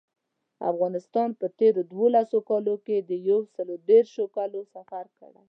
افغانستان 0.71 1.29
په 1.39 1.45
تېرو 1.59 1.81
دولسو 1.95 2.37
کالو 2.49 2.75
کې 2.85 2.97
د 3.09 3.11
یو 3.29 3.39
سل 3.53 3.67
او 3.75 4.01
شلو 4.13 4.25
کالو 4.37 4.59
سفر 4.73 5.05
کړی. 5.17 5.39